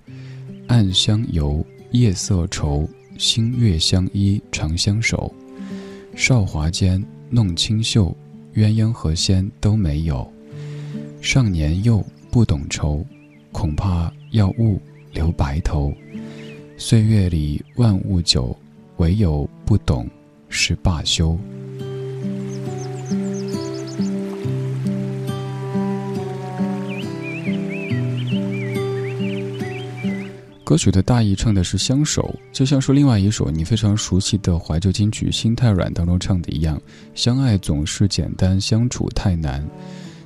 [0.66, 5.34] 暗香游，夜色愁，星月相依长相守。
[6.16, 8.16] 韶华间弄清秀，
[8.54, 10.32] 鸳鸯和仙都没有。
[11.22, 13.06] 少年幼不懂愁，
[13.52, 14.80] 恐怕要误
[15.12, 15.94] 留白头。
[16.78, 18.56] 岁月里万物久，
[18.98, 20.10] 唯有不懂
[20.50, 21.38] 是罢休。
[30.66, 36.82] 歌曲的大意唱的是相守，就像是另外一首你非常熟悉的怀旧金曲《心太软》当中唱的一样，
[37.14, 39.64] 相爱总是简单，相处太难，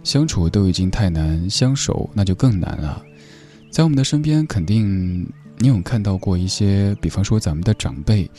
[0.01, 3.03] 相处都已经太难，相守那就更难了。
[3.69, 5.27] 在我们的身边，肯定
[5.57, 8.31] 你有看到过一些，比方说咱们的长辈，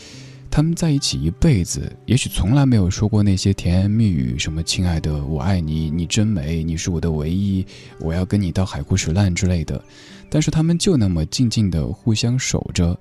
[0.51, 7.65] 他们在一起一辈子，也许从来没有说过那些甜言蜜语，什么“亲爱的，我爱你，你真美，你是我的唯一，
[7.99, 9.85] 我要跟你到海枯石烂”之类的。
[10.31, 12.99] 但是他们就那么静静的互相守着，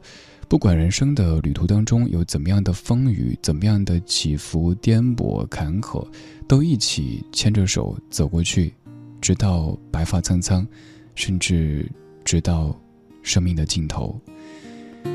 [0.47, 6.05] 不管人生的旅途当中有怎么样的风雨，怎么样的起伏、颠簸、坎坷，
[6.47, 8.73] 都一起牵着手走过去，
[9.21, 10.65] 直到白发苍苍，
[11.13, 11.87] 甚至
[12.25, 12.75] 直到
[13.21, 14.19] 生命的尽头。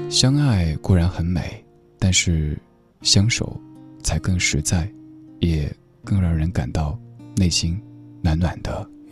[0.08, 1.62] 相爱固然很美，
[1.98, 2.56] 但是
[3.02, 3.60] 相守
[4.02, 4.88] 才更实在，
[5.40, 5.70] 也
[6.04, 6.96] 更让人感到
[7.36, 7.76] 内心
[8.22, 8.88] 暖暖的。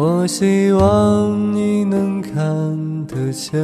[0.00, 2.32] 我希望你能看
[3.08, 3.60] 得见。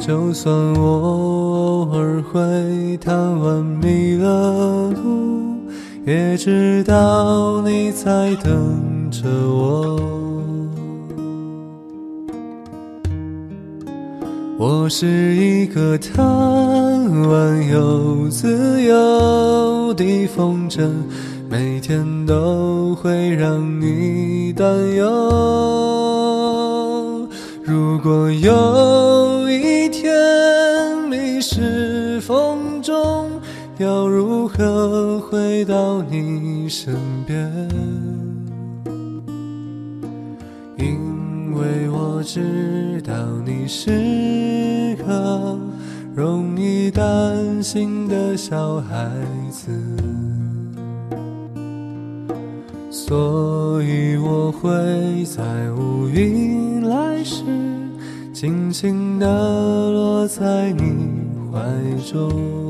[0.00, 5.60] 就算我偶尔会贪玩迷了路，
[6.04, 10.00] 也知道你在等着我。
[14.58, 16.18] 我是一个贪
[17.28, 20.90] 玩又自由的风筝，
[21.50, 25.06] 每天都会让你担忧。
[27.64, 30.12] 如果有一天
[31.08, 33.30] 迷失风中，
[33.78, 36.94] 要如何回到你身
[37.26, 37.50] 边？
[40.76, 43.14] 因为我知道
[43.46, 45.58] 你是个
[46.14, 49.10] 容易担心的小孩
[49.50, 49.70] 子，
[53.08, 54.68] 所以我会
[55.24, 55.42] 在
[55.72, 57.42] 乌云来时，
[58.34, 59.26] 轻轻地
[59.90, 61.08] 落在你
[61.50, 61.58] 怀
[62.04, 62.67] 中。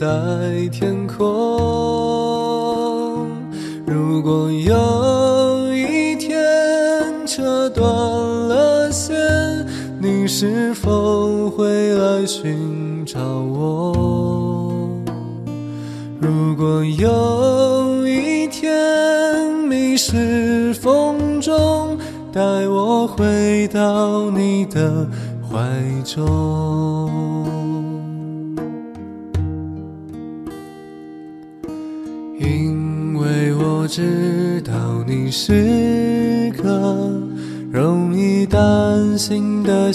[0.00, 0.89] 在天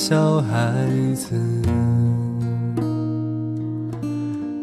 [0.08, 0.72] 小孩
[1.16, 1.36] 子，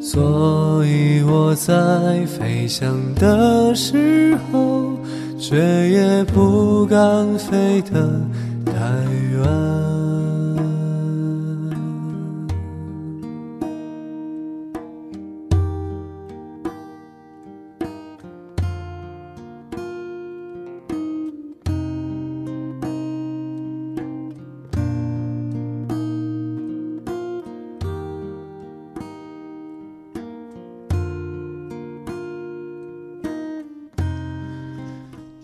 [0.01, 4.97] 所以我在飞翔的时候，
[5.41, 5.57] 却
[5.91, 8.09] 也不敢飞得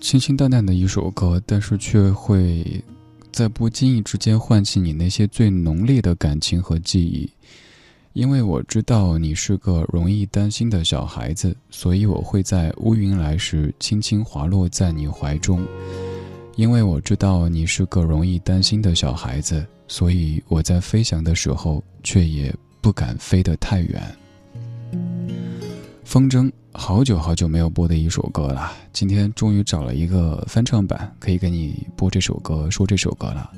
[0.08, 2.82] 清清淡淡的一首歌，但是却会
[3.30, 7.30] 在不经意之间唤起你那些最浓烈的感情和记忆。
[8.14, 15.62] 因为我知道你是个容易担心的小孩子，所以我会在乌云来时轻轻滑落在你怀中。
[16.56, 22.50] 因为我知道你是个容易担心的小孩子，所以我在飞翔的时候却也
[22.80, 24.02] 不敢飞得太远。
[26.08, 26.50] 风筝。
[26.72, 33.50] 好久好久没有播的一首歌了，今天终于找了一个翻唱版，可以给你播这首歌，说这首歌了。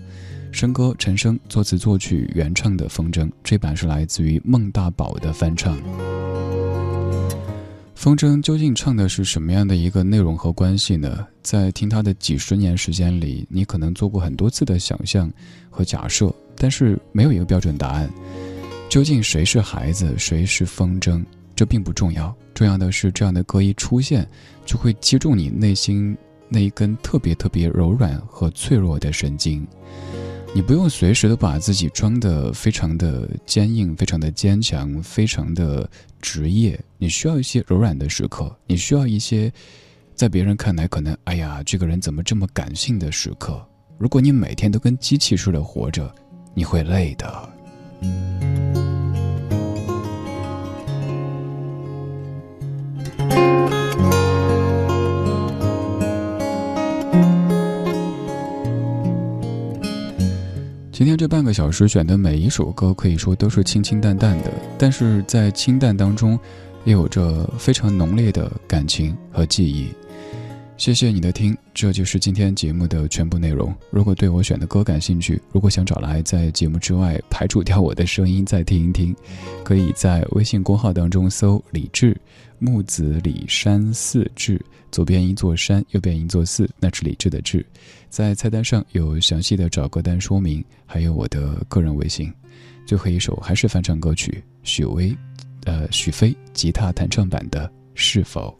[0.53, 5.78] 笙歌陈升作词作曲原唱的《风筝》，这版是来自于孟大宝的翻唱。
[7.94, 11.24] 《风筝》究竟唱的是什么样的一个内容和关系呢？
[11.44, 15.30] 在听他的几十年时间里，你可能做过很多次的想象
[15.70, 18.11] 和假设，但是没有一个标准答案。
[18.88, 21.24] 究竟谁是孩子，谁是风筝？
[21.57, 24.28] 这并不重要，重要的是这样的歌一出现，
[24.66, 26.14] 就会击中你内心
[26.46, 29.66] 那一根特别特别柔软和脆弱的神经。
[30.54, 35.88] 你不用随时都把自己装得非常的坚硬、非常的坚强、非常的
[36.20, 39.50] 职业，你需要一些柔软的时刻，你需要一些
[40.14, 43.66] 在别人看来可能“哎呀，这个人怎么这么感性”的时刻。
[43.96, 46.14] 如果你每天都跟机器似的活着，
[46.52, 48.59] 你会累的。
[61.01, 66.38] 今天这半个小时选的每一首歌，可以说都是清清淡淡的，但是在清淡当中，
[66.84, 69.88] 也有着非常浓烈的感情和记忆。
[70.76, 73.74] 谢谢你的听，这就是今天节目的全部内容。
[73.88, 79.16] 如果对我选的歌感兴趣，如果想找来在节目之外排除掉我的声音再听一听，
[79.64, 82.14] 可以在微信公号当中搜“李志
[82.59, 84.61] 木子李山寺志”，
[84.92, 87.64] 左边一座山，右边一座寺，那是李志的志。
[88.11, 92.30] 在菜单上有详细的找歌单说明，还有我的个人微信。
[92.84, 95.16] 最后一首还是翻唱歌曲，许巍，
[95.64, 98.52] 呃，许飞吉他弹唱版的《是否》。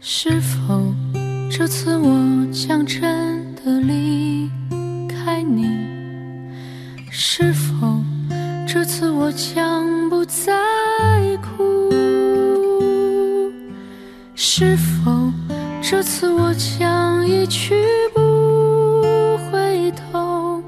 [0.00, 0.94] 是否
[1.50, 4.48] 这次我将真的离
[5.08, 5.66] 开你？
[7.10, 8.02] 是否
[8.66, 10.56] 这次我将不再
[11.42, 11.92] 哭？
[14.34, 15.30] 是否
[15.90, 17.74] 这次我将一去
[18.14, 18.20] 不
[19.50, 20.62] 回头，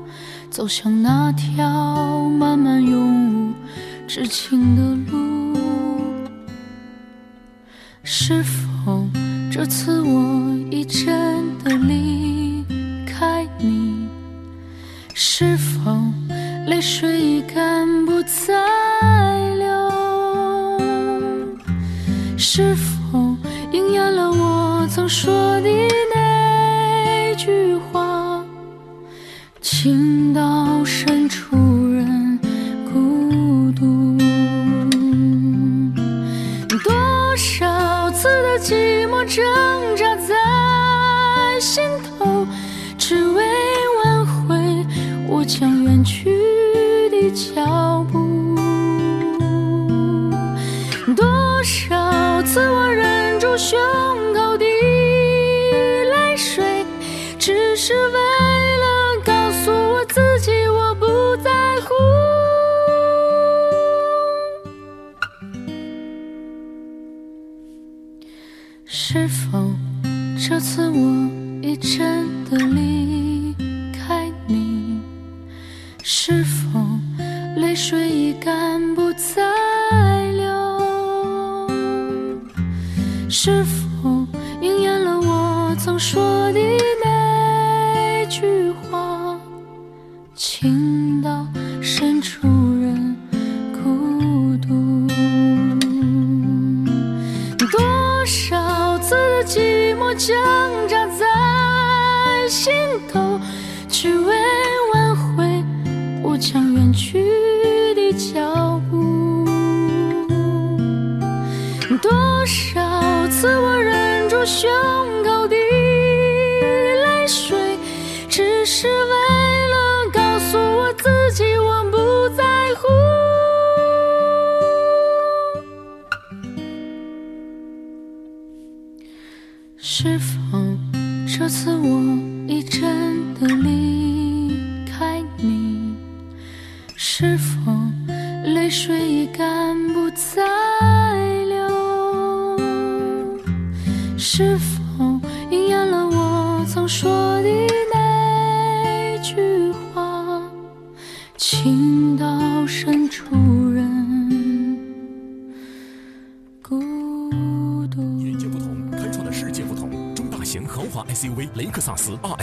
[0.51, 3.53] 走向那条漫漫永无
[4.09, 5.59] 止境的路？
[8.03, 9.07] 是否？
[9.53, 12.65] 这次我已真的离
[13.05, 14.09] 开你，
[15.13, 15.95] 是否
[16.67, 18.55] 泪水已干不再
[19.57, 19.69] 流？
[22.39, 23.37] 是否
[23.71, 24.50] 应验了我
[24.93, 25.71] 曾说的
[26.13, 28.45] 那句话？
[29.61, 32.37] 情到深处人
[32.93, 34.19] 孤独，
[36.83, 39.25] 多少次的寂寞。
[39.27, 39.45] 挣
[39.95, 40.35] 扎在
[41.61, 41.85] 心
[42.19, 42.45] 头，
[42.99, 43.45] 只为
[44.03, 44.85] 挽回
[45.29, 46.35] 我将远去
[47.11, 48.19] 的脚步。
[51.15, 53.79] 多少次我忍住胸
[54.35, 54.50] 口
[57.83, 58.13] 是为
[58.77, 61.07] 了告诉我自己我不
[61.43, 61.51] 在
[61.81, 61.95] 乎。
[68.85, 69.73] 是否
[70.47, 70.90] 这次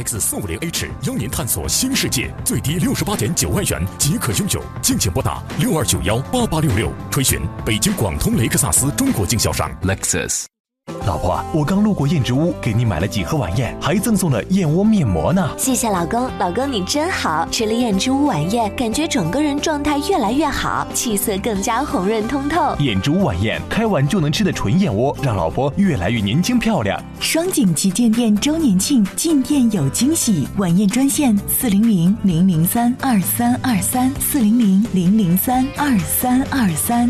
[0.07, 10.56] 四五零 H 邀您探索新世界，最低六十八点九万元即可拥有，敬请拨打六二九幺八八六六垂询北京广通雷克萨斯中国经销商 Lexus。
[11.07, 15.49] 老婆，我刚路过燕之屋，给你买了几盒晚宴，还赠送了燕窝面膜呢。
[15.57, 17.47] 谢谢老公，老公你真好。
[17.49, 22.75] 吃了燕之屋晚宴，感觉整个人状态越来越好，气色更加红润通透。
[22.79, 27.01] 燕之屋晚宴，开碗就能吃的纯燕窝，让老婆越来越年轻漂亮。
[27.21, 37.09] 双井旗舰店周年庆，进店有惊喜，晚宴专线四零零零零三二三二三四零零零零三二三二三。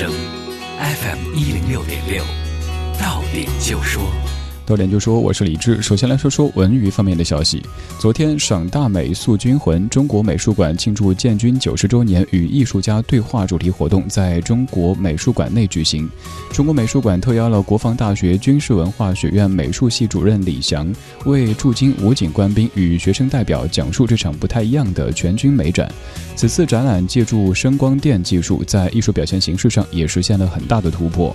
[0.00, 0.10] 声
[0.78, 2.24] ，FM 一零六点六，
[2.98, 4.10] 到点就说。
[4.70, 5.82] 到点就说我是李志。
[5.82, 7.60] 首先来说说文娱方面的消息。
[7.98, 16.08] 昨天，省大美塑军魂中国美术馆庆祝建军九十周年与艺术家对话主题活动在中国美术馆内举行。
[16.52, 20.94] 中国美术馆特邀了国防大学军事文化学院美术系主任李翔，
[21.24, 25.92] 为驻京武警官兵与学生代表讲述这场不太一样的全军美展。
[26.36, 31.34] 此次展览借助声光电技术，在艺术表现形式上也实现了很大的突破。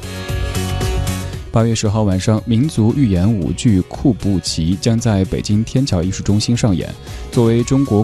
[1.56, 6.94] 八月十号晚上，民族寓言舞剧《库布齐》将在北京天桥艺术中心上演。
[7.32, 8.04] 作为中国